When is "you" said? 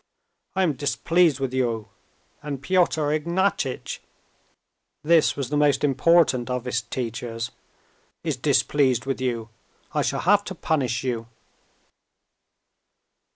1.53-1.89, 9.21-9.49, 11.03-11.27